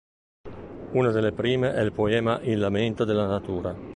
Una 0.93 1.11
delle 1.11 1.31
prime 1.31 1.75
è 1.75 1.79
il 1.81 1.91
poema 1.91 2.39
"Il 2.41 2.57
lamento 2.57 3.03
della 3.05 3.27
natura". 3.27 3.75